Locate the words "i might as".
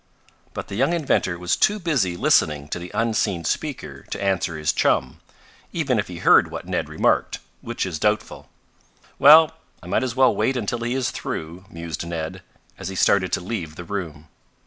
9.79-10.15